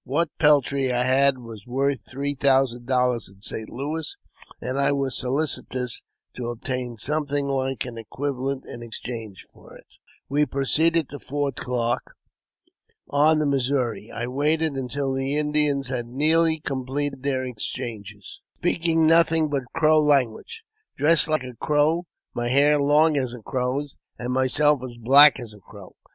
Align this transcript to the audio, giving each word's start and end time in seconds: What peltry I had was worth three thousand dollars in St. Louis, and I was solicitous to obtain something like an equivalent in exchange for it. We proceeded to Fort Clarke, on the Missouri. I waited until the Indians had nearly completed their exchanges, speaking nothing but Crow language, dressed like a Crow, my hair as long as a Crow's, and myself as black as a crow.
What 0.03 0.29
peltry 0.39 0.91
I 0.91 1.03
had 1.03 1.37
was 1.37 1.67
worth 1.67 2.09
three 2.09 2.33
thousand 2.33 2.87
dollars 2.87 3.29
in 3.29 3.43
St. 3.43 3.69
Louis, 3.69 4.17
and 4.59 4.79
I 4.81 4.91
was 4.93 5.15
solicitous 5.15 6.01
to 6.35 6.47
obtain 6.47 6.97
something 6.97 7.45
like 7.47 7.85
an 7.85 7.99
equivalent 7.99 8.65
in 8.65 8.81
exchange 8.81 9.45
for 9.53 9.77
it. 9.77 9.85
We 10.27 10.47
proceeded 10.47 11.07
to 11.09 11.19
Fort 11.19 11.57
Clarke, 11.57 12.15
on 13.11 13.37
the 13.37 13.45
Missouri. 13.45 14.09
I 14.11 14.25
waited 14.25 14.73
until 14.73 15.13
the 15.13 15.37
Indians 15.37 15.89
had 15.89 16.07
nearly 16.07 16.59
completed 16.59 17.21
their 17.21 17.45
exchanges, 17.45 18.41
speaking 18.57 19.05
nothing 19.05 19.49
but 19.49 19.71
Crow 19.75 19.99
language, 20.01 20.63
dressed 20.97 21.27
like 21.27 21.43
a 21.43 21.53
Crow, 21.59 22.07
my 22.33 22.47
hair 22.49 22.77
as 22.77 22.81
long 22.81 23.17
as 23.17 23.35
a 23.35 23.41
Crow's, 23.43 23.97
and 24.17 24.33
myself 24.33 24.81
as 24.83 24.97
black 24.97 25.39
as 25.39 25.53
a 25.53 25.59
crow. 25.59 25.95